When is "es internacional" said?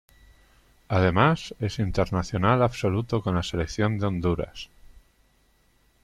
1.59-2.63